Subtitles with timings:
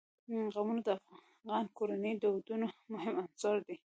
[0.53, 3.75] قومونه د افغان کورنیو د دودونو مهم عنصر دی.